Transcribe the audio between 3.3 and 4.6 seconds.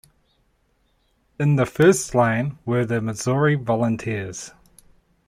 volunteers.